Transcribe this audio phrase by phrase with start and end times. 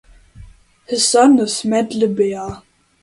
[0.87, 2.63] His son is Matt Le Ber.